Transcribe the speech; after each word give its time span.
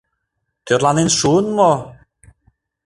Тӧрланен 0.65 1.09
шуын 1.17 1.47
мо? 1.57 1.71